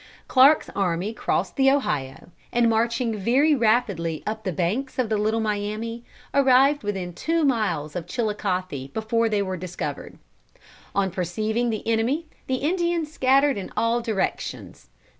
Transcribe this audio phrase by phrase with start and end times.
[0.27, 5.39] Clarke's army crossed the Ohio, and marching very rapidly up the banks of the Little
[5.41, 10.17] Miami, arrived within two miles of Chilicothe before they were discovered.
[10.95, 14.89] On perceiving the enemy the Indians scattered in all directions.